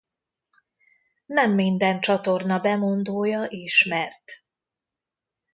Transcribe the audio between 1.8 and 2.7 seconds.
csatorna